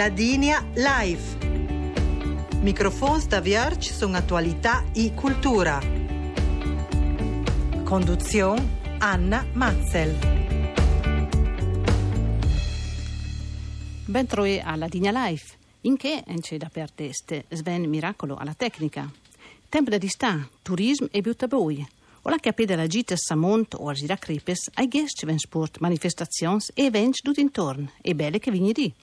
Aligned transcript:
Ladinia 0.00 0.66
Live. 0.76 1.36
Microfons 2.62 3.26
da 3.26 3.40
Vierge 3.40 3.92
sono 3.92 4.16
attualità 4.16 4.82
e 4.94 5.12
cultura. 5.12 5.78
Conduzione 7.84 8.96
Anna 8.96 9.46
Matzel. 9.52 10.16
Bentroe 14.06 14.62
alla 14.62 14.88
Digna 14.88 15.10
Life, 15.10 15.58
in 15.82 15.98
che 15.98 16.24
c'è 16.40 16.56
da 16.56 16.70
per 16.72 16.90
teste 16.90 17.44
Sven 17.50 17.86
Miracolo 17.86 18.36
alla 18.36 18.54
tecnica. 18.54 19.06
Tempo 19.68 19.90
da 19.90 19.98
sta, 20.08 20.48
turismo 20.62 21.08
e 21.10 21.20
buttaboi. 21.20 21.86
O 22.22 22.30
la 22.30 22.38
capeda 22.38 22.74
la 22.74 22.86
gita 22.86 23.16
Samont 23.18 23.74
o 23.74 23.86
Arsira 23.90 24.16
Crepes 24.16 24.70
ai 24.76 24.88
ven 24.88 25.38
sport, 25.38 25.76
manifestazions 25.80 26.70
e 26.72 26.84
events 26.84 27.20
tut 27.20 27.36
intorno 27.36 27.90
e 28.00 28.14
belle 28.14 28.38
che 28.38 28.50
vigni 28.50 28.72
di. 28.72 28.94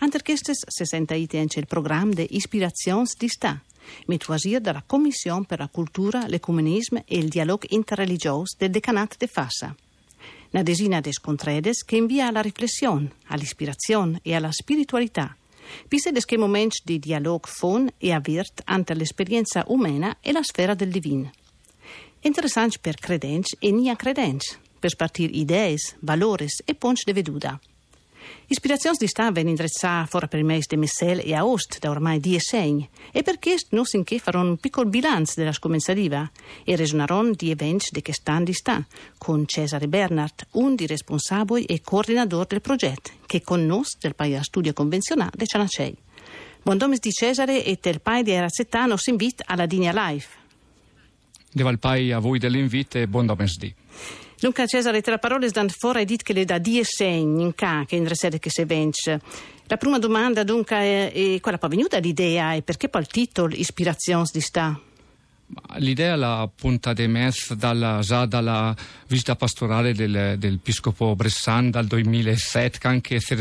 Ite 0.00 1.38
anche 1.38 1.58
il 1.58 1.66
programma 1.66 2.12
de 2.12 2.26
Ispirazions 2.30 3.16
di 3.16 3.28
sta, 3.28 3.60
mettuasir 4.06 4.60
dalla 4.60 4.82
Commissione 4.86 5.44
per 5.46 5.58
la 5.58 5.68
Cultura, 5.68 6.26
l'Ecumenismo 6.26 7.02
e 7.06 7.18
il 7.18 7.28
Dialogo 7.28 7.66
Interreligioso 7.70 8.56
del 8.58 8.70
Decanat 8.70 9.16
de 9.16 9.26
Fassa. 9.26 9.74
Una 10.50 10.62
desina 10.62 11.00
des 11.00 11.18
contredes 11.18 11.84
che 11.84 11.96
invia 11.96 12.28
alla 12.28 12.40
riflessione, 12.40 13.10
all'ispirazione 13.26 14.20
e 14.22 14.34
alla 14.34 14.52
spiritualità, 14.52 15.36
Pise 15.88 16.12
des 16.12 16.24
che 16.24 16.36
momenti 16.36 16.80
di 16.84 16.98
dialogo 16.98 17.46
fon 17.46 17.88
e 17.98 18.12
avvirt 18.12 18.62
ante 18.64 18.94
l'esperienza 18.94 19.64
umana 19.68 20.18
e 20.20 20.32
la 20.32 20.42
sfera 20.42 20.74
del 20.74 20.90
divino. 20.90 21.30
Interessant 22.20 22.78
per 22.78 22.96
credents 22.96 23.56
e 23.58 23.70
nia 23.70 23.96
credents, 23.96 24.58
per 24.78 24.90
spartir 24.90 25.30
idees, 25.34 25.96
valores 26.00 26.62
e 26.64 26.74
ponts 26.74 27.04
de 27.04 27.12
veduta. 27.12 27.60
Ispirazioni 28.46 28.96
di 28.98 29.06
sta 29.06 29.30
ven 29.30 29.48
indrezzà 29.48 30.06
fora 30.06 30.26
per 30.26 30.38
il 30.38 30.44
mese 30.44 30.66
di 30.70 30.76
Messel 30.76 31.20
e 31.24 31.34
Aost 31.34 31.78
da 31.78 31.90
ormai 31.90 32.20
dieci 32.20 32.56
anni 32.56 32.88
e 33.10 33.22
per 33.22 33.38
questo 33.38 33.74
non 33.74 33.84
sin 33.84 34.04
che 34.04 34.18
farò 34.18 34.42
un 34.42 34.58
piccolo 34.58 34.88
bilancio 34.88 35.34
della 35.36 35.52
scomenzativa 35.52 36.30
e 36.62 36.76
resonaron 36.76 37.32
di 37.32 37.50
eventi 37.50 37.88
di 37.90 38.02
che 38.02 38.12
stand 38.12 38.46
di 38.46 38.52
sta 38.52 38.84
con 39.18 39.46
Cesare 39.46 39.88
Bernard, 39.88 40.46
un 40.52 40.74
di 40.74 40.86
responsabili 40.86 41.64
e 41.64 41.80
coordinatore 41.80 42.46
del 42.48 42.60
progetto 42.60 43.10
che 43.26 43.42
con 43.42 43.64
noi 43.64 43.84
del 43.98 44.14
paese 44.14 44.42
studio 44.42 44.72
convenzionale 44.72 45.32
di 45.34 45.46
Cianacei. 45.46 45.96
Buon 46.62 46.78
domes 46.78 47.00
di 47.00 47.10
Cesare 47.10 47.64
e 47.64 47.78
del 47.80 48.00
paese 48.00 48.22
di 48.22 48.38
Razzettano 48.38 48.96
si 48.96 49.10
invita 49.10 49.44
alla 49.46 49.66
Digna 49.66 49.92
Life. 49.92 50.42
Deval 51.50 51.78
pai 51.78 52.10
a 52.10 52.18
voi 52.18 52.38
dell'invito 52.38 52.98
e 52.98 53.06
buon 53.06 53.26
domes 53.26 53.56
di. 53.56 53.74
Dunque 54.40 54.66
Cesare, 54.66 55.02
la 55.04 55.18
parola 55.18 55.48
dan 55.48 55.68
fora 55.68 56.00
e 56.00 56.04
dit 56.04 56.22
che 56.22 56.32
le 56.32 56.44
da 56.44 56.58
die 56.58 56.84
segni 56.84 57.42
in 57.42 57.54
ca 57.54 57.84
che 57.86 57.96
in 57.96 58.06
resede 58.06 58.38
che 58.38 58.50
se 58.50 58.64
vence. 58.64 59.20
La 59.66 59.76
prima 59.76 59.98
domanda 59.98 60.42
dunque 60.42 60.76
è, 60.76 61.12
è 61.12 61.40
quella 61.40 61.58
poi 61.58 61.70
venuta 61.70 61.98
l'idea 61.98 62.52
e 62.52 62.62
perché 62.62 62.88
poi 62.88 63.00
il 63.00 63.06
titolo 63.06 63.54
Ispirazione 63.54 64.26
di 64.30 64.40
sta? 64.40 64.78
L'idea 65.76 66.16
la 66.16 66.48
punta 66.54 66.92
de 66.92 67.06
mes 67.06 67.52
dalla, 67.52 68.00
già 68.00 68.24
dalla 68.26 68.74
visita 69.06 69.36
pastorale 69.36 69.92
del, 69.92 70.36
del 70.38 70.58
Piscopo 70.58 71.14
Bressan 71.14 71.70
dal 71.70 71.86
2007 71.86 72.78
che 72.78 72.88
anche 72.88 73.20
se 73.20 73.36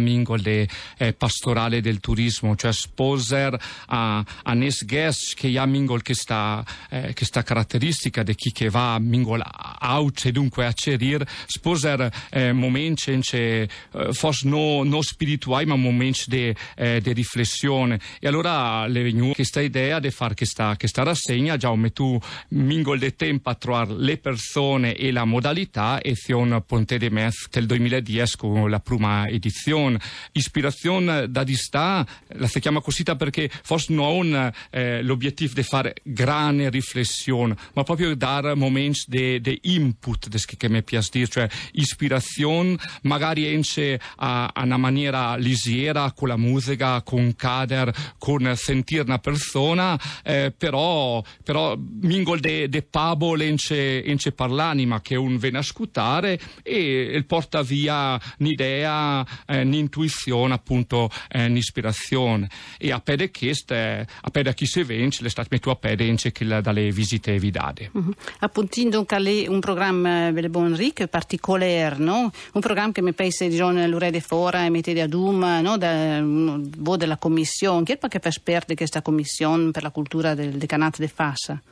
mingol 0.00 0.40
de 0.40 0.68
eh, 0.96 1.12
pastorale 1.12 1.80
del 1.80 2.00
turismo 2.00 2.56
cioè 2.56 2.72
sposer 2.72 3.56
a, 3.86 4.24
a 4.42 4.54
nes 4.54 4.84
guest 4.84 5.34
che 5.34 5.56
ha 5.58 5.66
mingol 5.66 6.02
che 6.02 6.14
sta, 6.14 6.64
eh, 6.88 7.12
che 7.12 7.24
sta 7.24 7.42
caratteristica 7.42 8.22
di 8.22 8.34
chi 8.34 8.50
che 8.50 8.70
va 8.70 8.98
mingol 8.98 9.42
auce 9.78 10.32
dunque 10.32 10.66
a 10.66 10.72
cerir. 10.72 11.24
Sposer 11.46 12.10
eh, 12.30 12.52
momenti 12.52 13.20
eh, 13.32 13.68
forse 14.12 14.48
no, 14.48 14.82
no 14.84 15.02
spirituali 15.02 15.66
ma 15.66 15.76
momenti 15.76 16.24
di 16.26 16.54
eh, 16.76 17.00
riflessione. 17.04 18.00
E 18.20 18.26
allora 18.26 18.86
le 18.86 19.02
venu 19.02 19.32
questa 19.32 19.60
idea 19.60 20.00
di 20.00 20.10
fare 20.10 20.34
questa 20.34 21.02
rassegna 21.02 21.51
già 21.56 21.70
tu 21.92 22.18
mingol 22.48 22.98
de 22.98 23.14
tempo 23.16 23.50
a 23.50 23.54
trovare 23.54 23.94
le 23.96 24.18
persone 24.18 24.94
e 24.94 25.10
la 25.10 25.24
modalità 25.24 26.00
e 26.00 26.14
Sion 26.14 26.62
Ponte 26.66 26.98
de 26.98 27.10
Mes 27.10 27.48
del 27.50 27.66
2010 27.66 28.36
con 28.36 28.70
la 28.70 28.80
prima 28.80 29.26
edizione. 29.28 29.98
Ispirazione 30.32 31.30
da 31.30 31.44
distà, 31.44 32.06
la 32.28 32.46
si 32.46 32.60
chiama 32.60 32.80
così 32.80 33.02
perché 33.02 33.50
forse 33.62 33.92
non 33.92 34.52
eh, 34.70 35.02
l'obiettivo 35.02 35.54
di 35.54 35.62
fare 35.62 35.94
grande 36.02 36.70
riflessione, 36.70 37.56
ma 37.74 37.82
proprio 37.82 38.14
dare 38.14 38.54
momenti 38.54 39.40
di 39.40 39.58
input, 39.62 40.28
che 40.56 40.68
mi 40.68 40.82
piace 40.82 41.08
dire, 41.12 41.28
cioè 41.28 41.48
ispirazione, 41.72 42.76
magari 43.02 43.46
ence 43.46 43.98
a, 44.16 44.50
a 44.52 44.62
una 44.62 44.76
maniera 44.76 45.36
lisiera 45.36 46.12
con 46.12 46.28
la 46.28 46.36
musica, 46.36 47.02
con 47.02 47.34
cader, 47.34 47.92
con 48.18 48.52
sentire 48.56 49.02
una 49.02 49.18
persona, 49.18 49.98
eh, 50.22 50.52
però 50.56 51.22
però 51.42 51.76
mingol 51.76 52.40
de, 52.40 52.68
de 52.68 52.82
pabo 52.82 53.34
l'ence, 53.34 54.04
ence 54.04 54.32
parlanima 54.32 55.00
che 55.00 55.16
un 55.16 55.36
ven 55.36 55.56
a 55.56 55.62
scutare 55.62 56.38
e 56.62 57.02
il 57.14 57.26
porta 57.26 57.62
via 57.62 58.20
un'idea, 58.38 59.24
eh, 59.46 59.62
un'intuizione, 59.62 60.54
appunto, 60.54 61.10
eh, 61.28 61.46
un'ispirazione. 61.46 62.48
E 62.78 62.92
a 62.92 63.00
pede 63.00 63.30
queste, 63.30 64.06
a 64.20 64.30
pede 64.30 64.50
a 64.50 64.52
chi 64.52 64.66
si 64.66 64.82
vence, 64.82 65.22
le 65.22 65.30
state 65.30 65.48
metto 65.50 65.70
a 65.70 65.76
pede 65.76 66.06
ence 66.06 66.32
che 66.32 66.44
dalle 66.60 66.90
visite 66.90 67.34
evidate. 67.34 67.90
Uh-huh. 67.92 68.02
Mhm. 68.02 68.14
Appuntando 68.40 69.04
che 69.04 69.46
un 69.48 69.60
programma 69.60 70.28
eh, 70.28 70.48
bon 70.48 70.74
ricco, 70.76 71.06
particolare, 71.06 71.96
no? 71.98 72.30
Un 72.52 72.60
programma 72.60 72.92
che 72.92 73.02
mi 73.02 73.12
pensa 73.12 73.46
di 73.46 73.54
John 73.54 73.84
Lurede 73.88 74.20
Fora 74.20 74.64
e 74.64 74.70
mette 74.70 75.00
a 75.00 75.06
Duma, 75.06 75.60
no? 75.60 75.76
Da, 75.76 76.20
no, 76.20 76.60
della 76.96 77.16
commissione, 77.16 77.84
che 77.84 77.94
è 77.94 77.96
perché 77.96 78.18
per 78.18 78.32
sperde 78.32 78.74
questa 78.74 79.02
commissione 79.02 79.70
per 79.70 79.82
la 79.82 79.90
cultura 79.90 80.34
del 80.34 80.52
decanato 80.52 81.00
de 81.00 81.08
Fa 81.08 81.21
passa? 81.22 81.62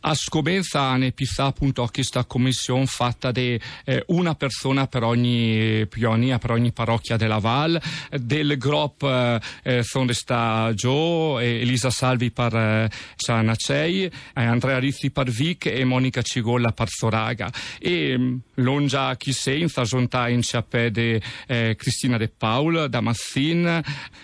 A 0.00 0.14
scomenza 0.14 0.96
ne 0.96 1.12
pissa 1.12 1.44
appunto 1.44 1.88
questa 1.92 2.24
commissione 2.24 2.86
fatta 2.86 3.30
di 3.32 3.58
eh, 3.84 4.04
una 4.08 4.34
persona 4.34 4.86
per 4.86 5.02
ogni 5.02 5.86
pionia, 5.86 6.38
per 6.38 6.50
ogni 6.50 6.72
parrocchia 6.72 7.16
della 7.16 7.38
Val, 7.38 7.80
del 8.10 8.58
gruppo 8.58 9.40
eh, 9.62 9.82
sono 9.82 10.12
sta 10.12 10.72
Gio, 10.74 11.38
Elisa 11.38 11.90
Salvi 11.90 12.30
per 12.30 12.54
eh, 12.54 12.90
Sanacei, 13.16 14.04
eh, 14.04 14.10
Andrea 14.34 14.78
Rizzi 14.78 15.10
per 15.10 15.30
Vic 15.30 15.66
e 15.66 15.84
Monica 15.84 16.22
Cigolla 16.22 16.72
per 16.72 16.88
Soraga. 16.88 17.50
E 17.78 18.16
mm, 18.16 18.36
longia 18.56 19.16
chi 19.16 19.32
senza 19.32 19.84
zonta 19.84 20.28
in 20.28 20.42
ciapede 20.42 21.20
eh, 21.46 21.74
Cristina 21.76 22.16
De 22.16 22.28
Paul 22.28 22.88
da 22.88 23.00
Massin, 23.00 23.80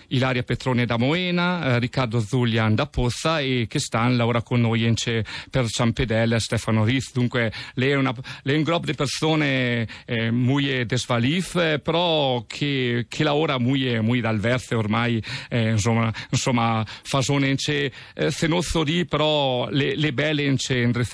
Ilaria 0.07 0.43
Petrone 0.43 0.85
da 0.85 0.97
Moena, 0.97 1.65
eh, 1.65 1.79
Riccardo 1.79 2.19
Zulian 2.19 2.75
da 2.75 2.85
Pozza 2.85 3.39
e 3.39 3.65
che 3.67 3.79
stanno 3.79 4.25
ora 4.25 4.41
con 4.41 4.61
noi 4.61 4.83
in 4.83 4.95
C 5.21 5.49
per 5.49 5.67
Ciampedella, 5.67 6.39
Stefano 6.39 6.83
Riz, 6.83 7.11
dunque 7.13 7.51
lei 7.75 7.91
è, 7.91 7.95
una, 7.95 8.13
lei 8.43 8.57
un 8.57 8.63
gruppo 8.63 8.85
di 8.85 8.95
persone 8.95 9.87
eh, 10.05 10.31
muy 10.31 10.85
desvalif, 10.85 11.55
eh, 11.55 11.79
però 11.79 12.43
che, 12.47 13.05
che 13.07 13.23
lavora 13.23 13.59
muy, 13.59 13.99
muy 13.99 14.21
dal 14.21 14.39
verso 14.39 14.77
ormai, 14.77 15.21
eh, 15.49 15.71
insomma, 15.71 16.11
insomma 16.29 16.83
fasone 16.85 17.49
in 17.49 17.55
c'è, 17.55 17.91
eh, 18.15 18.31
se 18.31 18.47
non 18.47 18.61
so 18.61 18.83
di, 18.83 19.05
però 19.05 19.69
le, 19.69 19.95
le 19.95 20.13
belle 20.13 20.43
in 20.43 20.57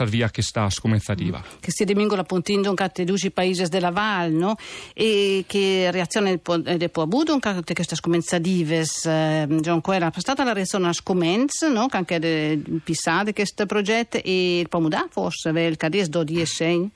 via 0.06 0.30
che 0.30 0.42
sta 0.42 0.70
scomenzativa. 0.70 1.40
Mm. 1.40 1.60
Che 1.60 1.72
si 1.72 1.84
domingo 1.86 2.16
la 2.16 2.24
puntindo 2.24 2.70
in 2.70 2.76
duci 3.06 3.32
paesi 3.32 3.68
della 3.68 3.92
Val, 3.92 4.32
no? 4.32 4.56
E 4.94 5.44
che 5.48 5.90
reazione 5.92 6.40
del 6.40 6.90
può 6.90 7.04
avuto 7.04 7.34
in 7.34 7.40
queste 7.40 7.96
scomenzadives, 7.96 9.06
eh, 9.06 9.48
John 9.62 9.82
Quera, 9.82 10.12
è 10.14 10.20
stata 10.20 10.44
la 10.44 10.54
reazione 10.54 10.88
a 10.88 10.94
scomenz, 10.94 11.64
no? 11.64 11.88
Che 11.88 11.98
anche 11.98 12.20
de, 12.20 12.62
pissate 12.84 13.34
questo 13.34 13.66
progetto 13.66 13.89
e 14.22 14.60
il 14.60 14.70
pomodà 14.70 15.08
forse, 15.10 15.50
il 15.50 15.78
cades 15.78 16.08
do 16.08 16.24
di 16.24 16.40
essegni. 16.40 16.90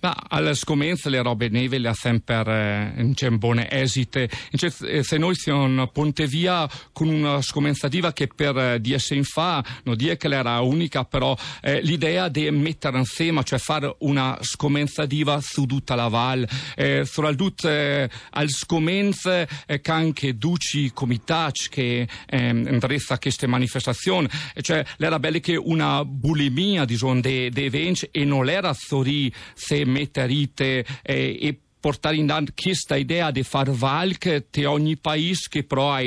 Ma 0.00 0.16
alle 0.28 0.54
scomenze 0.54 1.10
le 1.10 1.20
robe 1.20 1.48
neve 1.48 1.78
le 1.78 1.88
ha 1.88 1.94
sempre 1.94 2.94
eh, 2.96 3.00
in 3.02 3.38
buone 3.38 3.70
esite. 3.70 4.30
Eh, 4.50 5.02
se 5.02 5.18
noi 5.18 5.34
siamo 5.34 5.86
ponte 5.88 6.26
via 6.26 6.68
con 6.92 7.08
una 7.08 7.42
scomenzativa 7.42 8.12
che 8.12 8.26
per 8.26 8.56
eh, 8.56 8.80
dieci 8.80 9.14
anni 9.14 9.24
fa, 9.24 9.64
non 9.84 9.96
dire 9.96 10.16
che 10.16 10.28
era 10.28 10.60
unica, 10.60 11.04
però 11.04 11.36
eh, 11.60 11.82
l'idea 11.82 12.28
di 12.28 12.50
mettere 12.50 12.98
insieme, 12.98 13.42
cioè 13.44 13.58
fare 13.58 13.94
una 14.00 14.38
scomenzativa 14.40 15.40
su 15.42 15.66
tutta 15.66 15.94
la 15.94 16.08
val, 16.08 16.48
eh, 16.76 17.04
soprattutto 17.04 17.68
eh, 17.68 18.08
al 18.30 18.48
scomenze 18.48 19.48
eh, 19.66 19.80
che 19.80 19.90
anche 19.90 20.36
duci 20.36 20.92
comitati 20.92 21.68
che 21.68 22.08
eh, 22.26 22.48
indressa 22.48 23.18
queste 23.18 23.46
manifestazioni, 23.46 24.28
cioè 24.60 24.84
l'era 24.96 25.18
bella 25.18 25.38
che 25.38 25.56
una 25.56 26.04
bulimia, 26.04 26.84
diciamo, 26.84 27.20
dei 27.20 27.50
de 27.50 27.64
eventi 27.64 28.08
e 28.10 28.24
non 28.24 28.48
era 28.48 28.72
sorì 28.74 29.32
se 29.54 29.84
metterite 29.90 30.84
eh, 31.02 31.38
e 31.40 31.58
portare 31.80 32.16
in 32.16 32.30
avanti 32.30 32.52
questa 32.54 32.96
idea 32.96 33.30
di 33.30 33.42
far 33.42 33.70
valk 33.70 34.46
di 34.50 34.64
ogni 34.64 34.96
paese 34.96 35.46
che 35.48 35.64
però 35.64 35.92
ha 35.92 36.02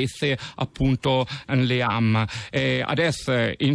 appunto 0.56 1.26
le 1.48 1.82
am. 1.82 2.24
Eh, 2.50 2.82
adesso 2.84 3.52
in 3.58 3.74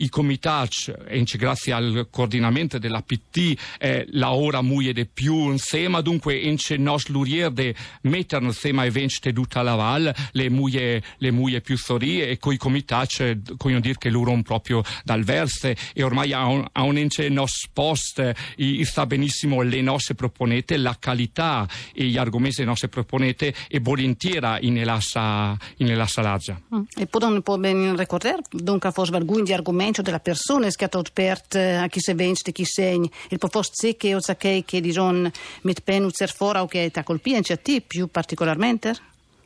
i 0.00 0.08
comitati, 0.08 0.92
grazie 1.36 1.72
al 1.72 2.08
coordinamento 2.10 2.78
della 2.78 3.02
PT, 3.02 3.58
eh, 3.78 4.06
la 4.10 4.32
ora 4.32 4.62
muoie 4.62 4.92
di 4.92 5.06
più 5.06 5.50
insieme, 5.50 6.02
dunque 6.02 6.36
in 6.36 6.56
nos 6.78 7.08
lurier 7.08 7.50
de 7.50 7.74
mettere 8.02 8.44
insieme 8.44 8.82
ai 8.82 8.90
venti 8.90 9.32
tutta 9.32 9.62
la 9.62 9.74
val, 9.74 10.14
le 10.32 10.50
muie, 10.50 11.02
le 11.18 11.30
muie 11.30 11.60
più 11.60 11.76
storie 11.76 12.28
e 12.28 12.38
coi 12.38 12.56
comitati, 12.56 13.40
vogliono 13.56 13.80
dire 13.80 13.96
che 13.98 14.10
loro 14.10 14.36
proprio 14.42 14.82
dal 15.04 15.24
verse 15.24 15.76
e 15.92 16.02
ormai 16.02 16.32
a 16.32 16.46
un, 16.46 16.66
a 16.70 16.82
un 16.82 16.96
ence 16.96 17.28
nos 17.28 17.68
post, 17.72 18.32
i, 18.56 18.84
sta 18.84 19.06
benissimo 19.06 19.62
le 19.62 19.80
nostre 19.80 20.14
proponete, 20.14 20.76
la 20.76 20.96
qualità 21.18 21.66
e 21.92 22.04
gli 22.04 22.16
argomenti 22.16 22.64
nostre 22.64 22.88
proponete 22.88 23.52
e 23.68 23.80
volentieri 23.80 24.66
in 24.66 24.78
elassa, 24.78 25.56
in 25.78 25.90
elassa. 25.90 26.60
Mm. 26.74 26.82
E 26.96 27.06
poi 27.06 27.42
può 27.42 27.56
ben 27.56 27.96
ricordare, 27.96 28.42
dunque 28.50 28.92
forse 28.92 29.14
alcuni 29.14 29.42
di 29.42 29.52
argomenti 29.52 30.02
della 30.02 30.20
persona 30.20 30.68
che 30.68 30.84
ha 30.84 30.88
aperto 30.92 31.58
eh, 31.58 31.74
a 31.74 31.88
chi 31.88 32.00
se 32.00 32.14
vende, 32.14 32.52
chi 32.52 32.64
segna, 32.64 33.08
il 33.30 33.38
posto 33.38 33.72
secche 33.74 34.14
o 34.14 34.20
che 34.36 34.62
che 34.64 34.80
dicono 34.80 35.30
met 35.62 35.80
pen 35.80 36.08
zer 36.10 36.32
fora 36.32 36.62
o 36.62 36.66
che 36.66 36.90
ti 36.90 37.02
colpisce 37.02 37.54
a 37.54 37.56
te 37.56 37.80
più 37.80 38.08
particolarmente? 38.08 38.94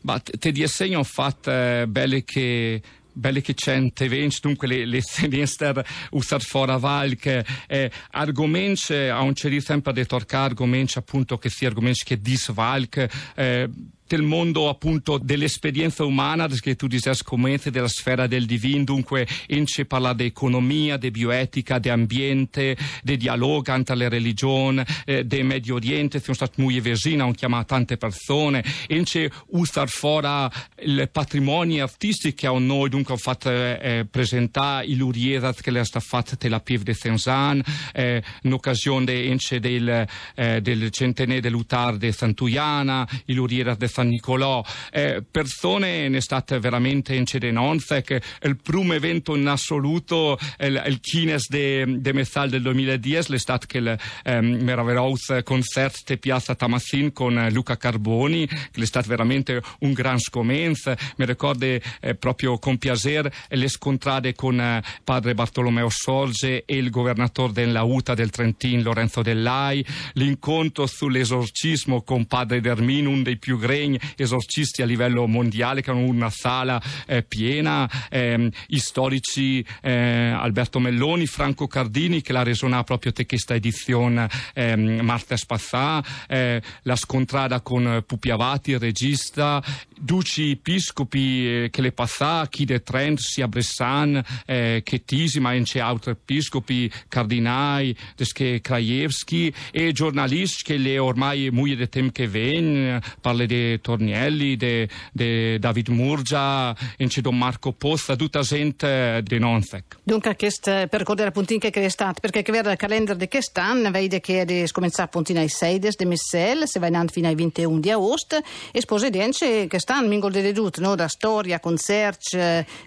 Ma 0.03 0.19
te 0.19 0.51
di 0.51 0.67
segno 0.67 1.03
fatto 1.05 1.51
eh, 1.51 1.85
belle 1.87 2.25
che 2.25 2.83
belle 3.13 3.41
che 3.41 3.55
cente 3.55 4.05
eventi, 4.05 4.39
dunque 4.41 4.67
le, 4.67 4.87
le 4.87 5.01
sinistre 5.05 5.85
usate 6.11 6.45
fuori 6.45 6.73
a 6.73 6.77
valche, 6.77 7.45
eh, 7.67 7.91
argomenti, 8.11 8.95
a 8.95 9.21
un 9.21 9.35
certo 9.35 9.61
sempre 9.61 9.93
di 9.93 10.07
toccare 10.07 10.45
argomenti 10.47 10.99
appunto 10.99 11.39
che 11.39 11.49
si 11.49 11.67
argomenti 11.67 12.05
che 12.05 12.21
disvalche, 12.21 13.11
eh, 13.35 13.69
del 14.13 14.21
mondo 14.21 14.69
appunto 14.69 15.17
dell'esperienza 15.17 16.05
umana 16.05 16.47
che 16.47 16.77
tu 16.77 16.87
dici 16.87 17.09
scommette 17.15 17.71
della 17.71 17.89
sfera 17.89 18.27
del 18.27 18.45
divino 18.45 18.85
dunque 18.85 19.27
in 19.49 19.65
ci 19.65 19.87
parla 19.87 20.13
di 20.13 20.27
economia 20.27 20.99
di 20.99 21.11
bioetica 21.11 21.79
di 21.79 21.89
ambiente 21.89 22.77
di 23.03 23.17
dialogo 23.17 23.83
tra 23.83 23.95
le 23.95 24.11
religioni 24.11 24.83
eh, 25.07 25.25
del 25.25 25.47
Medio 25.47 25.77
Oriente 25.77 26.21
sono 26.21 26.35
stati 26.35 26.61
molto 26.61 26.81
vicini 26.83 27.23
hanno 27.23 27.33
chiamato 27.33 27.67
tante 27.69 27.97
persone. 27.97 28.63
In 28.89 29.07
ci 29.07 29.31
usare 29.47 29.87
fuori 29.87 30.49
il 30.81 31.09
patrimonio 31.11 31.85
artistico 31.85 32.53
che 32.53 32.59
noi 32.59 32.91
dunque 32.91 33.15
ho 33.15 33.17
fatto 33.17 33.49
eh, 33.51 33.79
eh 33.83 34.07
presentare 34.11 34.85
i 34.87 34.97
lurieri 34.97 35.55
che 35.63 35.71
le 35.71 35.85
sta 35.85 36.01
fatta 36.01 36.37
della 36.39 36.61
Pieve 36.61 36.85
de 36.85 36.95
Senzan 36.95 37.63
eh, 37.95 38.23
in 38.43 38.53
occasione 38.53 39.05
de, 39.07 39.61
del, 39.61 40.07
eh, 40.35 40.61
del 40.61 40.91
centenario 40.91 41.41
dell'Utar 41.41 41.97
de 41.97 42.13
Santuiana 42.13 43.09
i 43.27 43.33
lurieri 43.33 43.75
de 43.77 43.89
San 43.89 44.02
San 44.03 44.09
Nicolò, 44.09 44.65
eh, 44.91 45.23
persone 45.29 46.09
ne 46.09 46.21
state 46.21 46.59
veramente 46.59 47.15
in 47.15 47.25
cedenonze 47.25 48.03
che 48.03 48.21
il 48.43 48.57
primo 48.57 48.95
evento 48.95 49.37
in 49.37 49.47
assoluto 49.47 50.39
il, 50.59 50.83
il 50.87 51.01
Kines 51.01 51.49
de, 51.49 52.01
de 52.01 52.13
Messal 52.13 52.49
del 52.49 52.63
2010 52.63 53.35
è 53.35 53.39
stato 53.39 53.67
che 53.67 53.79
il 53.79 53.99
ehm, 54.25 54.63
meraviglioso 54.63 55.41
concerto 55.45 56.01
di 56.07 56.19
Piazza 56.19 56.55
Tamassin 56.55 57.13
con 57.13 57.49
Luca 57.53 57.77
Carboni 57.77 58.47
che 58.47 58.81
è 58.81 58.85
stato 58.85 59.09
veramente 59.09 59.63
un 59.81 59.93
gran 59.93 60.19
scommenza 60.19 60.97
mi 61.17 61.25
ricordo 61.25 61.65
eh, 61.65 62.15
proprio 62.19 62.59
con 62.59 62.79
piacere 62.79 63.33
le 63.49 63.69
scontrade 63.69 64.35
con 64.35 64.61
eh, 64.61 64.83
padre 65.05 65.35
Bartolomeo 65.35 65.89
Sorge 65.89 66.65
e 66.65 66.77
il 66.77 66.91
governatore 66.91 67.53
della 67.53 67.83
UTA 67.83 68.15
del 68.15 68.31
Trentin 68.31 68.83
Lorenzo 68.83 69.23
Dellai 69.23 69.85
l'incontro 70.15 70.87
sull'esorcismo 70.87 72.03
con 72.03 72.27
padre 72.27 72.61
Dermino 72.61 73.11
uno 73.11 73.23
dei 73.23 73.39
più 73.39 73.59
grandi 73.59 73.82
impegni 73.83 74.01
esorcisti 74.17 74.83
a 74.83 74.87
livello 74.87 75.27
mondiale 75.27 75.83
che 75.83 75.91
hanno 75.91 76.05
una 76.05 76.31
sala 76.31 76.81
eh, 77.07 77.23
piena, 77.23 77.91
eh, 78.11 78.51
i 78.69 78.79
storici 78.79 79.65
Alberto 79.83 80.79
Melloni, 80.79 81.27
Franco 81.27 81.67
Cardini 81.67 82.21
che 82.21 82.33
l'ha 82.33 82.43
resona 82.43 82.83
proprio 82.85 83.13
te 83.13 83.27
questa 83.27 83.55
edizione 83.55 84.29
eh, 84.55 84.77
martes 84.77 85.45
passà, 85.45 86.03
eh, 86.29 86.63
la 86.83 86.97
scontrada 86.97 87.61
con 87.61 88.03
Pupi 88.07 88.31
Avati, 88.31 88.73
il 88.73 88.79
regista, 88.79 89.63
duci 90.03 90.51
episcopi 90.51 91.47
eh, 91.47 91.69
che 91.71 91.81
le 91.81 91.93
passà, 91.93 92.47
chi 92.49 92.65
de 92.65 92.83
Trent, 92.83 93.21
sia 93.21 93.47
Bressan, 93.47 94.23
eh, 94.47 94.83
che 94.85 95.05
Tisi, 95.05 95.39
ma 95.39 95.51
anche 95.51 95.81
altri 95.81 96.11
episcopi, 96.11 96.91
cardinali, 97.09 97.97
desche 98.17 98.61
Krajewski 98.61 99.53
e 99.71 99.93
giornalisti 99.93 100.65
che 100.65 100.77
le 100.77 100.99
ormai 100.99 101.51
molto 101.51 101.75
di 101.77 101.89
tempo 101.89 102.13
che 102.13 102.27
vengono, 102.27 102.99
parla 103.21 103.47
di 103.47 103.81
Tornielli, 103.81 104.57
di 104.57 105.59
David 105.59 105.89
Murgia, 105.89 106.75
anche 106.99 107.21
Don 107.21 107.39
Marco 107.39 107.73
Posta, 107.73 108.17
tutta 108.17 108.41
gente 108.41 109.21
di 109.23 109.39
Nonzec. 109.39 109.99
Dunque, 110.03 110.35
questo 110.37 110.71
per 110.89 110.99
ricordare 110.99 111.29
appunto 111.29 111.57
che 111.57 111.71
è 111.71 111.89
stato, 111.89 112.21
perché 112.21 112.43
che 112.43 112.51
il 112.51 112.77
calendario 112.77 113.15
di 113.15 113.29
quest'anno 113.29 113.91
vede 113.91 114.21
che 114.21 114.43
è 114.43 114.71
cominciato 114.71 115.03
appunto 115.03 115.33
ai 115.33 115.49
6 115.49 115.79
di 115.79 116.05
Messel, 116.05 116.67
se 116.67 116.81
va 116.81 116.87
in 116.89 116.95
avanti 116.95 117.13
fino 117.13 117.29
ai 117.29 117.35
21 117.35 117.79
di 117.79 117.91
agosto, 117.91 118.41
e 118.73 118.81
spose 118.81 119.11
che 119.11 119.79
quest'anno 119.93 120.09
mingol 120.09 120.33
de 120.33 120.41
dedut, 120.41 120.79
no? 120.79 120.95
da 120.95 121.07
storia, 121.07 121.61
concerti, 121.61 122.39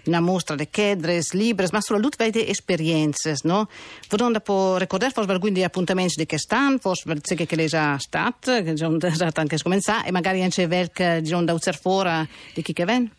una 0.06 0.20
mostra 0.20 0.56
di 0.56 0.68
chedres, 0.68 1.32
libres, 1.32 1.70
ma 1.70 1.80
soprattutto 1.80 2.16
vede 2.18 2.48
esperienze, 2.48 3.36
no? 3.42 3.68
Vorrei 4.08 4.40
può 4.42 4.76
ricordare 4.76 5.12
forse 5.12 5.30
alcuni 5.30 5.62
appuntamenti 5.62 6.14
di 6.16 6.26
quest'anno, 6.26 6.78
forse 6.78 7.34
che 7.36 7.56
le 7.56 7.66
già 7.66 7.96
state, 7.98 8.64
che 8.64 8.74
già 8.74 8.86
anche 8.86 9.56
cominciato, 9.62 10.08
e 10.08 10.10
magari 10.10 10.42
anche 10.42 10.66
qualche 10.66 11.20
giorno 11.22 11.44
da 11.44 11.52
usare 11.52 11.78
fuori 11.80 12.28
di 12.54 12.62
chi 12.62 12.72
che 12.72 12.84
viene? 12.84 13.10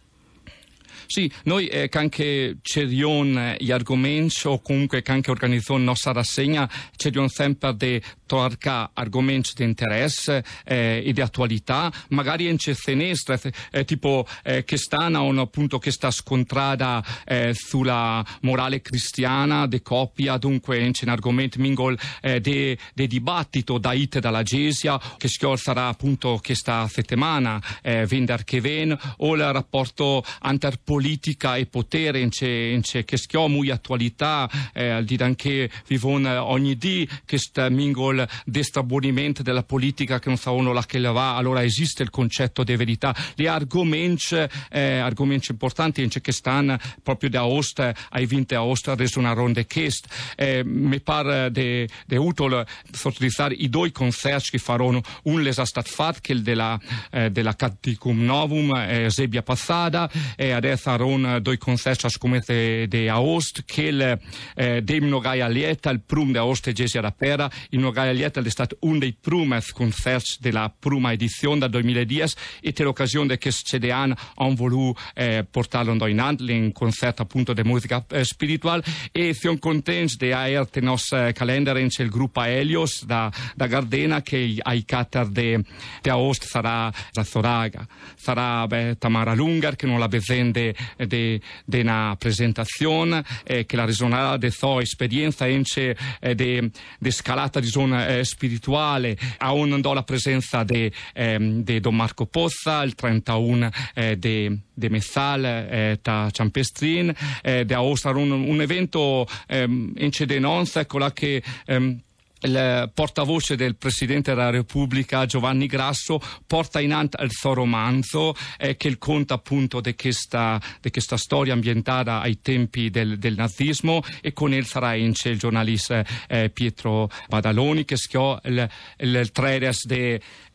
Sì, 1.07 1.31
noi 1.43 1.67
eh, 1.67 1.89
anche 1.93 2.57
cerchiamo 2.61 3.55
gli 3.57 3.71
argomenti 3.71 4.45
o 4.47 4.59
comunque 4.59 5.01
anche 5.05 5.31
organizziamo 5.31 5.79
la 5.79 5.85
nostra 5.85 6.11
rassegna, 6.11 6.69
cerchiamo 6.97 7.29
sempre 7.29 7.75
di 7.77 8.01
trovare 8.25 8.89
argomenti 8.93 9.51
di 9.55 9.63
interesse 9.63 10.43
eh, 10.65 11.01
e 11.05 11.13
di 11.13 11.21
attualità, 11.21 11.89
magari 12.09 12.47
in 12.49 12.57
sinistra, 12.59 13.39
eh, 13.71 13.85
tipo 13.85 14.27
eh, 14.43 14.65
che 14.65 14.75
stanno 14.75 15.29
appunto 15.39 15.79
che 15.79 15.91
sta 15.91 16.11
scontrata 16.11 17.01
eh, 17.25 17.53
sulla 17.53 18.23
morale 18.41 18.81
cristiana, 18.81 19.65
di 19.65 19.81
coppia, 19.81 20.37
dunque 20.37 20.77
in 20.77 21.09
argomenti 21.09 21.57
mingol 21.59 21.97
eh, 22.21 22.41
di 22.41 22.77
dibattito 22.93 23.77
da 23.77 23.93
IT 23.93 24.19
dalla 24.19 24.43
Gesia, 24.43 24.99
che 25.17 25.29
sarà 25.55 25.87
appunto 25.87 26.39
questa 26.43 26.85
settimana, 26.89 27.61
eh, 27.81 28.05
vendar 28.05 28.43
che 28.43 28.59
ven, 28.59 28.97
o 29.17 29.35
il 29.35 29.53
rapporto 29.53 30.21
interpolitico 30.43 30.96
politica 30.97 31.57
e 31.57 31.67
potere 31.67 32.19
in 32.21 32.29
c'è, 32.29 32.47
in 32.47 32.81
c'è 32.81 33.05
che 33.05 33.17
schiomu 33.17 33.61
attualità 33.69 34.49
eh, 34.73 35.03
di 35.03 35.15
anche 35.19 35.69
vivono 35.85 36.43
ogni 36.43 36.75
di 36.75 37.07
che 37.23 37.37
sta 37.37 37.69
mingol 37.69 38.27
destabilimento 38.45 39.43
della 39.43 39.61
politica 39.61 40.17
che 40.17 40.29
non 40.29 40.39
sa 40.39 40.49
uno 40.49 40.73
la 40.73 40.83
che 40.83 40.97
la 40.97 41.11
va. 41.11 41.35
Allora 41.35 41.63
esiste 41.63 42.01
il 42.01 42.09
concetto 42.09 42.63
di 42.63 42.75
verità. 42.75 43.15
Gli 43.35 43.45
argomenti 43.45 44.35
eh, 44.71 44.97
argomenti 44.97 45.51
importanti 45.51 46.01
in 46.01 46.09
c'è 46.09 46.19
che 46.19 46.31
stanno 46.31 46.77
proprio 47.03 47.29
da 47.29 47.45
Ost 47.45 47.79
ai 48.09 48.25
20 48.25 48.55
a 48.55 48.63
Ost 48.63 48.87
reso 48.97 49.19
una 49.19 49.33
ronde 49.33 49.67
chest. 49.67 50.07
Eh, 50.35 50.63
mi 50.63 50.99
pare 50.99 51.51
de, 51.51 51.87
de 52.07 52.17
utile 52.17 52.65
sottolineare 52.91 53.53
i 53.53 53.69
due 53.69 53.91
concerti 53.91 54.51
che 54.51 54.57
faranno 54.57 55.03
un 55.23 55.43
les 55.43 55.61
stat 55.61 55.87
fat 55.87 56.21
che 56.21 56.33
il 56.33 56.41
della, 56.41 56.79
eh, 57.11 57.29
della 57.29 57.55
Catticum 57.55 58.23
Novum 58.23 58.73
eh, 58.75 59.11
Sebia 59.11 59.43
passata 59.43 60.09
e 60.35 60.51
adesso 60.51 60.86
Saron 60.87 61.39
doi 61.41 61.57
concerti 61.57 62.07
come 62.17 62.41
de 62.45 63.09
Aost 63.09 63.65
che 63.65 63.81
il 63.81 64.19
eh, 64.55 64.81
dem 64.81 65.09
Nogaia 65.09 65.49
Lieta, 65.49 65.89
il 65.89 65.99
prum 65.99 66.31
de 66.31 66.37
Aost 66.37 66.67
e 66.67 66.71
Gesia 66.71 67.01
da 67.01 67.11
Pera, 67.11 67.51
il 67.71 67.79
Nogaia 67.79 68.13
Lieta 68.13 68.39
è 68.39 68.49
stato 68.49 68.77
uno 68.81 68.99
dei 68.99 69.11
primi 69.11 69.57
concerti 69.73 70.37
della 70.39 70.73
prima 70.79 71.11
edizione 71.11 71.59
del 71.59 71.71
2010 71.71 72.35
e 72.61 72.71
per 72.71 72.85
l'occasione 72.85 73.37
che 73.37 73.49
CDAN 73.51 74.15
hanno 74.35 74.55
voluto 74.55 74.97
eh, 75.13 75.45
portarlo 75.51 75.91
in 76.07 76.19
avanti, 76.21 76.49
in 76.53 76.71
concerto 76.71 77.21
appunto 77.21 77.51
di 77.51 77.63
musica 77.63 78.05
eh, 78.11 78.23
spirituale 78.23 78.81
e 79.11 79.33
siamo 79.33 79.59
contenti 79.59 80.15
di 80.15 80.31
avere 80.31 80.69
nel 80.71 80.83
nostro 80.85 81.29
calendario 81.33 81.85
il 81.85 82.09
gruppo 82.09 82.43
Helios 82.43 83.03
da, 83.03 83.29
da 83.55 83.67
Gardena 83.67 84.21
che 84.21 84.55
ai 84.61 84.85
cater 84.85 85.27
di 85.27 85.61
Aost 86.03 86.45
sarà 86.45 86.89
la 87.11 87.23
Soraga, 87.25 87.85
sarà 88.15 88.65
beh, 88.67 88.95
Tamara 88.97 89.33
Lungar 89.33 89.75
che 89.75 89.85
non 89.85 89.99
la 89.99 90.07
besende 90.07 90.75
de, 90.97 91.41
de 91.65 91.81
una 91.81 92.15
presentazione 92.17 93.23
eh, 93.43 93.65
che 93.65 93.75
la 93.75 93.85
risonava 93.85 94.37
de 94.37 94.49
sua 94.51 94.81
esperienza 94.81 95.47
ence 95.47 95.95
eh, 96.19 96.35
de, 96.35 96.69
de 96.99 97.11
scalata 97.11 97.59
di 97.59 97.67
zona 97.67 98.07
eh, 98.07 98.23
spirituale. 98.23 99.17
A 99.37 99.51
un 99.53 99.79
la 99.93 100.03
presenza 100.03 100.63
di 100.63 100.91
ehm, 101.13 101.61
Don 101.79 101.95
Marco 101.95 102.25
Pozza 102.25 102.83
il 102.83 102.95
31 102.95 103.69
eh, 103.93 104.17
de, 104.17 104.59
de 104.73 104.89
Messal 104.89 105.45
eh, 105.45 105.99
da 106.01 106.29
Ciampestrin 106.31 107.13
eh, 107.41 107.65
de 107.65 107.75
un, 107.75 108.31
un 108.31 108.61
evento 108.61 109.27
ehm, 109.47 109.93
ence 109.95 110.25
de 110.25 110.39
nonza 110.39 110.79
ecco 110.81 110.97
che 111.13 111.43
ehm, 111.65 112.01
il 112.41 112.91
portavoce 112.93 113.55
del 113.55 113.75
Presidente 113.75 114.33
della 114.33 114.49
Repubblica 114.49 115.25
Giovanni 115.25 115.65
Grasso 115.65 116.19
porta 116.45 116.79
in 116.79 116.93
ante 116.93 117.21
il 117.23 117.31
suo 117.31 117.53
romanzo 117.53 118.35
eh, 118.57 118.77
che 118.77 118.97
conta 118.97 119.35
appunto 119.35 119.81
di 119.81 119.95
questa, 119.95 120.61
questa, 120.89 121.17
storia 121.17 121.53
ambientata 121.53 122.19
ai 122.21 122.41
tempi 122.41 122.89
del, 122.89 123.17
del, 123.17 123.35
nazismo 123.35 124.01
e 124.21 124.33
con 124.33 124.53
il 124.53 124.65
sarà 124.65 124.93
in 124.95 125.13
c'è 125.13 125.29
il 125.29 125.39
giornalista 125.39 126.05
eh, 126.27 126.49
Pietro 126.49 127.09
Badaloni 127.27 127.85
che 127.85 127.97
schiò 127.97 128.39
il, 128.43 128.67
il, 128.97 129.15
il 129.15 129.31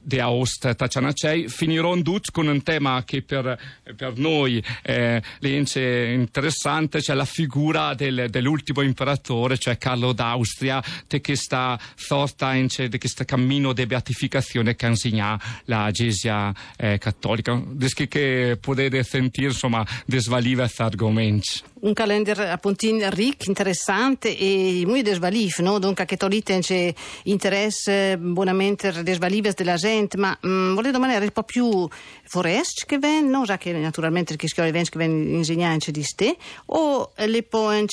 di 0.02 0.18
Aost 0.18 0.74
Tacianacei. 0.74 1.48
Finirò 1.48 1.94
con 2.30 2.48
un 2.48 2.62
tema 2.62 3.02
che 3.04 3.22
per, 3.22 3.58
per 3.96 4.16
noi 4.16 4.62
eh, 4.82 5.22
è 5.40 6.12
interessante, 6.12 7.00
cioè 7.00 7.14
la 7.16 7.24
figura 7.24 7.94
del, 7.94 8.26
dell'ultimo 8.28 8.82
imperatore, 8.82 9.58
cioè 9.58 9.78
Carlo 9.78 10.12
d'Austria, 10.12 10.82
di 11.06 11.20
questa 11.20 11.78
sorta, 11.94 12.52
di 12.52 12.98
questo 12.98 13.24
cammino 13.24 13.72
di 13.72 13.86
beatificazione 13.86 14.74
che 14.74 14.86
insegna 14.86 15.40
la 15.66 15.90
Gesia 15.90 16.52
eh, 16.76 16.98
cattolica. 16.98 17.60
Deschi 17.66 18.08
che 18.08 18.58
potete 18.60 19.02
sentire, 19.02 19.48
insomma, 19.48 19.86
desvaliva 20.06 20.62
questi 20.62 20.82
argomenti. 20.82 21.70
Un 21.82 21.94
calendario 21.94 22.44
appunto 22.48 22.86
ricco, 23.10 23.44
interessante 23.48 24.36
e 24.36 24.84
molto 24.86 25.02
desvalif, 25.02 25.58
no? 25.58 25.80
Dunque, 25.80 26.04
che 26.04 26.16
tolite 26.16 26.60
c'è 26.60 26.94
interesse 27.24 28.16
buonamente 28.18 29.02
desvalives 29.02 29.54
della 29.54 29.74
gente 29.74 30.16
ma 30.16 30.36
mh, 30.40 30.48
mm, 30.48 30.74
volevo 30.74 30.92
domandare 30.92 31.24
un 31.24 31.30
po' 31.32 31.42
più 31.42 31.88
forest 32.24 32.86
che 32.86 32.98
ven, 32.98 33.28
non 33.28 33.42
già 33.44 33.58
che 33.58 33.72
naturalmente 33.72 34.36
che 34.36 34.46
schiole 34.46 34.70
ven 34.70 34.84
che 34.84 34.98
ven 34.98 35.34
insegnanti 35.34 35.90
di 35.90 36.02
ste, 36.04 36.36
o 36.66 37.12
le 37.16 37.42
poi 37.42 37.86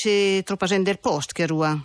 troppa 0.43 0.65
gente 0.67 0.83
del 0.83 0.99
post 0.99 1.31
che 1.31 1.47
rua? 1.47 1.83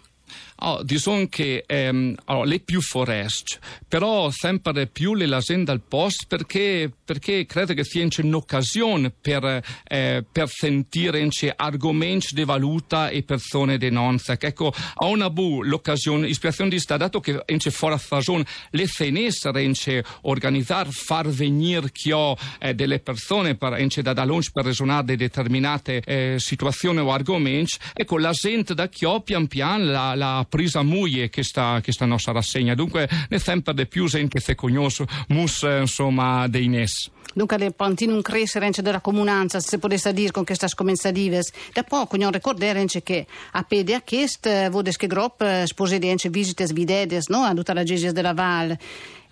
Oh, 0.66 0.82
diciamo 0.82 1.26
che 1.28 1.62
ehm, 1.66 2.14
allora, 2.24 2.46
le 2.46 2.58
più 2.58 2.80
forest, 2.80 3.58
però 3.86 4.30
sempre 4.30 4.86
più 4.86 5.12
le 5.12 5.26
lasciamo 5.26 5.62
dal 5.64 5.82
post 5.82 6.24
perché, 6.26 6.90
perché 7.04 7.44
credo 7.44 7.74
che 7.74 7.84
sia 7.84 8.08
un'occasione 8.22 9.10
per, 9.10 9.62
eh, 9.86 10.24
per 10.32 10.48
sentire 10.48 11.28
argomenti 11.54 12.34
di 12.34 12.44
valuta 12.44 13.10
e 13.10 13.22
persone 13.24 13.76
di 13.76 13.90
nonza. 13.90 14.38
Ecco, 14.40 14.72
a 14.94 15.04
una 15.04 15.28
bu 15.28 15.62
l'occasione, 15.62 16.28
l'ispirazione 16.28 16.70
di 16.70 16.78
sta 16.78 16.96
dato 16.96 17.20
che 17.20 17.42
c'è 17.44 17.70
fuori 17.70 17.98
stagione 17.98 18.46
le 18.70 18.86
finestre 18.86 20.02
organizzare, 20.22 20.88
far 20.92 21.28
venire 21.28 21.92
chio 21.92 22.38
eh, 22.58 22.74
delle 22.74 23.00
persone 23.00 23.54
per, 23.54 23.86
da 24.00 24.14
da 24.14 24.24
lunch 24.24 24.50
per 24.50 24.64
resonare 24.64 25.04
determinate 25.16 26.00
eh, 26.06 26.36
situazioni 26.38 27.00
o 27.00 27.12
argomenti, 27.12 27.76
ecco 27.92 28.16
la 28.16 28.30
gente 28.30 28.72
da 28.72 28.88
chio 28.88 29.20
pian 29.20 29.46
pian 29.46 29.90
la, 29.90 30.14
la 30.14 30.46
presa 30.54 30.82
muie 30.82 31.30
questa, 31.30 31.80
questa 31.82 32.06
nostra 32.06 32.30
rassegna. 32.30 32.76
Dunque, 32.76 33.08
ne 33.28 33.40
sempre 33.40 33.74
di 33.74 33.88
più 33.88 34.06
gente 34.06 34.40
che 34.40 34.54
conosce 34.54 35.04
mus, 35.30 35.62
insomma, 35.62 36.46
dei 36.46 36.68
NES. 36.68 37.10
Dunque, 37.34 37.58
le 37.58 37.72
pantine 37.72 38.12
un 38.12 38.22
crescere 38.22 38.70
della 38.70 39.00
comunanza, 39.00 39.58
se 39.58 39.78
potesse 39.78 40.12
dire 40.12 40.30
con 40.30 40.44
questa 40.44 40.68
scomenza 40.68 41.10
dives. 41.10 41.50
Da 41.72 41.82
poco, 41.82 42.16
non 42.16 42.30
ricordare 42.30 42.84
che 43.02 43.26
a 43.50 43.64
pede 43.64 43.94
a 43.94 44.02
chest, 44.02 44.70
vodes 44.70 44.96
che 44.96 45.08
grop, 45.08 45.40
eh, 45.40 45.64
spose 45.66 45.98
di 45.98 46.14
visite 46.30 46.66
videdes, 46.66 47.26
no? 47.26 47.42
A 47.42 47.52
tutta 47.52 47.74
la 47.74 47.82
Gesia 47.82 48.12
della 48.12 48.32
Val 48.32 48.78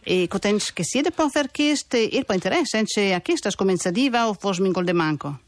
e 0.04 0.26
cotenz 0.26 0.72
che 0.72 0.82
siede 0.82 1.12
per 1.12 1.30
fare 1.30 1.50
chest 1.52 1.94
e 1.94 2.24
poi 2.26 2.34
interessa 2.34 2.80
a 3.14 3.20
questa 3.20 3.50
scomenza 3.50 3.92
diva 3.92 4.26
o 4.26 4.34
forse 4.34 4.60
mingol 4.60 4.84
de 4.84 4.92
manco? 4.92 5.38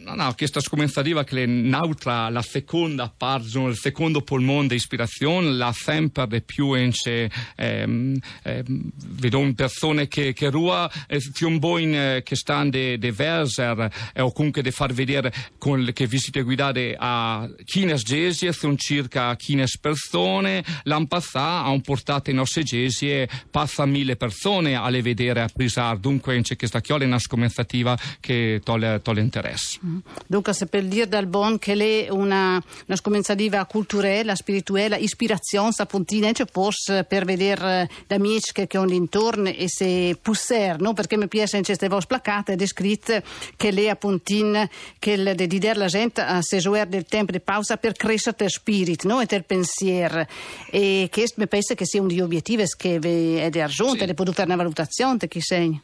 No, 0.00 0.14
no, 0.14 0.32
questa 0.34 0.60
scomenzativa 0.60 1.24
che 1.24 1.42
è 1.42 1.46
nautra 1.46 2.28
la 2.30 2.42
seconda 2.42 3.12
parte, 3.14 3.58
il 3.58 3.76
secondo 3.76 4.22
polmone 4.22 4.68
di 4.68 4.74
ispirazione, 4.76 5.50
la 5.50 5.72
sempre 5.72 6.26
di 6.28 6.40
più 6.40 6.74
in 6.74 6.92
c'è, 6.92 7.28
ehm, 7.56 8.16
ehm, 8.44 8.90
vedo 8.94 9.52
persone 9.54 10.06
che, 10.06 10.32
che 10.32 10.50
rua, 10.50 10.90
eh, 11.08 11.20
po' 11.58 11.78
eh, 11.78 12.22
che 12.24 12.36
stanno 12.36 12.70
di 12.70 13.10
verser, 13.10 13.90
eh, 14.14 14.22
o 14.22 14.32
comunque 14.32 14.62
di 14.62 14.70
far 14.70 14.92
vedere 14.92 15.32
con 15.58 15.82
le 15.82 15.92
che 15.92 16.06
visite 16.06 16.42
guidate 16.42 16.94
a 16.98 17.48
chines 17.64 18.02
gesie, 18.02 18.52
sono 18.52 18.76
circa 18.76 19.34
chines 19.36 19.78
persone, 19.78 20.64
l'anno 20.84 21.06
passato 21.06 21.68
hanno 21.68 21.80
portato 21.80 22.30
i 22.30 22.34
nostri 22.34 22.62
gesie, 22.62 23.28
passa 23.50 23.84
mille 23.84 24.16
persone 24.16 24.76
a 24.76 24.88
le 24.88 25.02
vedere 25.02 25.40
a 25.40 25.48
Prisar, 25.48 25.98
dunque 25.98 26.40
c'è 26.40 26.56
questa 26.56 26.80
chiola 26.80 27.02
è 27.02 27.06
una 27.06 27.18
scomenzativa 27.18 27.98
che 28.20 28.60
toglie, 28.62 29.02
toglie 29.02 29.20
interesse. 29.20 29.78
Dunque, 30.26 30.52
se 30.52 30.66
per 30.66 30.84
dire 30.84 31.08
dal 31.08 31.26
bon 31.26 31.58
che 31.58 32.06
è 32.06 32.10
una, 32.10 32.62
una 32.86 32.96
scomenzativa 32.96 33.64
culturale, 33.66 34.34
spirituale, 34.36 34.96
ispirazione, 34.96 35.72
appuntina, 35.76 36.30
c'è 36.32 36.44
forse 36.50 37.04
per 37.04 37.24
vedere 37.24 37.88
da 38.06 38.16
amici 38.16 38.52
che, 38.52 38.66
che 38.66 38.78
ho 38.78 38.86
intorno 38.86 39.48
e 39.48 39.68
se 39.68 40.18
pusser, 40.20 40.80
no? 40.80 40.92
Perché 40.92 41.16
mi 41.16 41.28
piace 41.28 41.56
in 41.56 41.64
queste 41.64 41.88
vostre 41.88 42.18
placate 42.18 42.56
descritte 42.56 43.22
che 43.56 43.70
le 43.70 43.90
appuntin 43.90 44.68
che 44.98 45.12
il 45.12 45.34
de 45.34 45.46
dire 45.46 45.74
la 45.74 45.86
gente 45.86 46.20
a 46.20 46.40
sesuer 46.42 46.86
del 46.86 47.04
tempo 47.04 47.32
di 47.32 47.40
pausa 47.40 47.76
per 47.76 47.92
crescere 47.92 48.44
il 48.44 48.50
spirito, 48.50 49.06
no? 49.08 49.20
E 49.20 49.26
il 49.28 49.44
pensiero. 49.44 50.26
E 50.70 51.08
questo 51.10 51.40
mi 51.40 51.48
pensa 51.48 51.74
che 51.74 51.84
sia 51.84 52.00
un 52.00 52.08
degli 52.08 52.20
obiettivi 52.20 52.64
che 52.76 52.96
è 52.96 53.50
di 53.50 53.60
argento, 53.60 53.98
sì. 53.98 54.06
le 54.06 54.14
può 54.14 54.24
fare 54.26 54.44
una 54.44 54.56
valutazione, 54.56 55.28
chi 55.28 55.40
segna. 55.40 55.80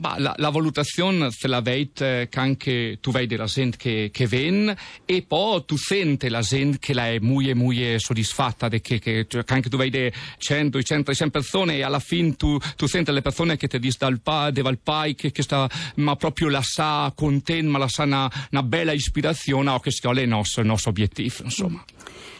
La, 0.00 0.34
la, 0.36 0.50
valutazione 0.50 1.30
se 1.30 1.46
la 1.46 1.60
vede 1.60 2.28
che 2.28 2.38
anche 2.40 2.98
tu 3.00 3.12
vedi 3.12 3.36
la 3.36 3.44
gente 3.44 3.76
che, 3.76 4.10
che 4.12 4.26
viene 4.26 4.76
e 5.04 5.22
poi 5.22 5.64
tu 5.64 5.76
senti 5.76 6.28
la 6.28 6.40
gente 6.40 6.78
che 6.78 6.94
la 6.94 7.08
è 7.08 7.18
molto, 7.20 7.54
molto 7.54 7.98
soddisfatta 7.98 8.68
che, 8.68 8.80
che, 8.80 8.98
che, 8.98 9.26
anche 9.46 9.68
tu 9.68 9.76
vedi 9.76 10.10
100, 10.38 10.70
200, 10.70 11.14
100 11.14 11.30
persone 11.30 11.76
e 11.76 11.82
alla 11.82 12.00
fine 12.00 12.34
tu, 12.34 12.58
tu 12.76 12.86
senti 12.86 13.12
le 13.12 13.22
persone 13.22 13.56
che 13.56 13.68
ti 13.68 13.78
dicono 13.78 14.10
dal 14.10 14.20
pa, 14.20 14.50
dal 14.50 14.78
pai 14.78 15.14
che, 15.14 15.30
che 15.30 15.42
sta 15.42 15.68
ma 15.96 16.16
proprio 16.16 16.48
la 16.48 16.62
sa 16.62 17.12
contenta 17.14 17.70
ma 17.70 17.78
la 17.78 17.88
sa 17.88 18.02
una, 18.02 18.30
una 18.50 18.62
bella 18.62 18.92
ispirazione 18.92 19.70
o 19.70 19.78
che 19.78 19.92
sia 19.92 20.10
il 20.10 20.28
nostro, 20.28 20.62
il 20.62 20.66
nostro 20.66 20.90
obiettivo 20.90 21.44
insomma 21.44 21.84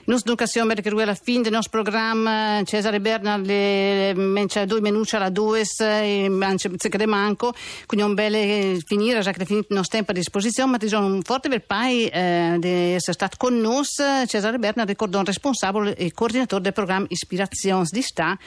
Nus 0.06 0.20
educazione 0.20 0.74
perché 0.74 0.90
lui 0.90 1.02
alla 1.02 1.14
fine 1.14 1.42
del 1.42 1.52
nostro 1.52 1.82
programma 1.82 2.62
Cesare 2.64 3.00
Berna 3.00 3.38
le 3.38 4.12
mencia 4.14 4.66
due 4.66 4.82
minuti 4.82 5.16
alla 5.16 5.30
due 5.30 5.60
e 5.60 5.64
se 5.64 6.88
che 6.88 7.06
manco. 7.06 7.54
Quindi 7.86 8.06
un 8.06 8.14
bel 8.14 8.82
finire 8.84 9.20
già 9.20 9.32
che 9.32 9.42
è 9.42 9.46
finito 9.46 9.68
il 9.70 9.76
nostro 9.76 9.96
tempo 9.96 10.10
a 10.10 10.14
disposizione 10.14 10.72
ma 10.72 10.76
ti 10.76 10.88
sono 10.88 11.06
un 11.06 11.22
forte 11.22 11.48
bel 11.48 11.62
pai 11.62 12.06
eh, 12.06 12.56
di 12.58 12.68
essere 12.68 13.12
stato 13.12 13.36
con 13.38 13.58
noi 13.58 13.84
Cesare 14.26 14.58
Berna 14.58 14.84
ricordo 14.84 15.18
un 15.18 15.24
responsabile 15.24 15.94
e 15.96 16.12
coordinatore 16.12 16.62
del 16.62 16.72
programma 16.72 17.06
Ispirazione 17.08 17.86
di 17.90 18.02
Sta 18.02 18.38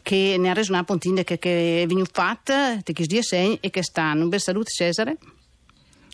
che 0.00 0.36
ne 0.38 0.50
ha 0.50 0.54
reso 0.54 0.72
una 0.72 0.84
pontina 0.84 1.22
che, 1.22 1.38
che 1.38 1.82
è 1.82 1.86
venuto 1.86 2.10
fatta 2.12 2.76
di 2.82 2.92
chi 2.92 3.06
e 3.60 3.70
che 3.70 3.82
sta. 3.82 4.12
Un 4.14 4.28
bel 4.28 4.40
saluto 4.40 4.70
Cesare 4.70 5.16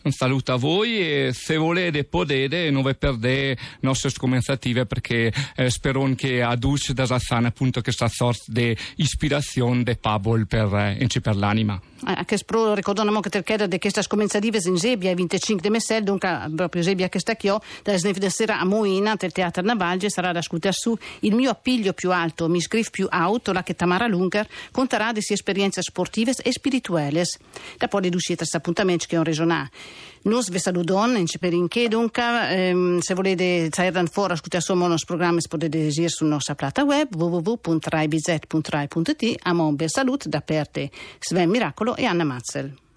un 0.04 0.12
saluto 0.12 0.52
a 0.52 0.56
voi 0.56 0.98
e 0.98 1.32
se 1.32 1.56
volete 1.56 2.04
potete 2.04 2.70
non 2.70 2.82
vi 2.82 2.94
perdete 2.94 3.26
le 3.38 3.58
nostre 3.80 4.10
scomenzative 4.10 4.86
perché 4.86 5.32
eh, 5.56 5.70
spero 5.70 6.08
che 6.14 6.42
adduce 6.42 6.94
da 6.94 7.06
Sassana 7.06 7.48
appunto 7.48 7.80
questa 7.82 8.08
sorta 8.08 8.44
di 8.46 8.76
ispirazione 8.96 9.82
di 9.82 9.96
Pabol 9.96 10.46
per, 10.46 10.72
eh, 10.74 11.20
per 11.20 11.36
l'anima. 11.36 11.80
Eh, 12.06 12.24
che 12.26 12.36
spro 12.36 12.74
ricordiamo 12.74 13.18
che 13.18 13.66
di 13.66 13.78
questa 13.80 14.02
scomenzative 14.02 14.60
in 14.66 14.76
Zebia 14.76 15.10
il 15.10 15.16
25 15.16 15.60
di 15.60 15.68
Messel 15.68 16.04
dunque 16.04 16.48
proprio 16.54 16.80
Zebia 16.82 17.08
che 17.08 17.18
sta 17.18 17.34
qui 17.34 17.50
da 17.82 17.98
snef 17.98 18.18
di 18.18 18.30
sera 18.30 18.60
a 18.60 18.64
Moina 18.64 19.16
del 19.16 19.32
Teatro 19.32 19.64
Navalge 19.64 20.08
sarà 20.08 20.30
da 20.30 20.38
ascoltare 20.38 20.74
su 20.74 20.96
il 21.20 21.34
mio 21.34 21.50
appiglio 21.50 21.92
più 21.94 22.12
alto 22.12 22.48
mi 22.48 22.60
scrive 22.60 22.88
più 22.90 23.08
auto 23.10 23.52
la 23.52 23.64
che 23.64 23.74
Tamara 23.74 24.06
Lunker 24.06 24.46
conterà 24.70 25.10
di 25.10 25.24
esperienze 25.26 25.82
sportive 25.82 26.34
e 26.40 26.52
spirituali 26.52 27.22
da 27.76 27.88
poi 27.88 28.08
riuscite 28.10 28.44
a 28.44 28.46
appuntamenti 28.52 29.06
che 29.06 29.18
ho 29.18 29.22
resonà 29.24 29.68
Nos 30.22 30.48
vi 30.48 30.58
saludon 30.58 31.16
in 31.16 31.26
Ceperinche 31.26 31.88
dunque 31.88 32.22
ehm, 32.22 32.98
se 32.98 33.14
volete 33.14 33.68
sair 33.70 33.92
fuori 34.10 34.32
ascoltare 34.32 34.64
il 34.68 34.76
nostro 34.88 35.14
programma 35.14 35.38
potete 35.48 35.78
desir 35.78 36.10
sul 36.10 36.26
nostra 36.28 36.54
plata 36.54 36.84
web 36.84 37.14
www.raibz.rai.it 37.14 39.36
a 39.42 39.52
un 39.52 39.76
bel 39.76 39.90
saluto 39.90 40.28
da 40.28 40.40
parte 40.40 40.90
Sven 41.20 41.50
Miracolo 41.50 41.94
e 41.96 42.04
Anna 42.04 42.24
Mazzel. 42.24 42.87